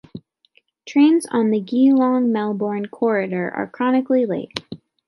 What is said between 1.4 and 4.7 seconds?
the Geelong- Melbourne corridor are chronically late.